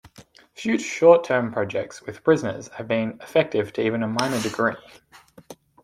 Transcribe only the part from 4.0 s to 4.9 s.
a minor degree.